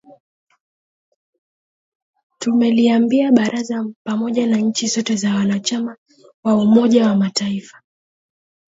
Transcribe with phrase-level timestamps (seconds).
[2.39, 5.97] tumeliambia baraza pamoja na nchi zote za wanachama
[6.43, 7.81] wa umoja wa mataifa